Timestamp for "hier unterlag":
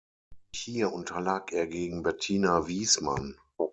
0.55-1.51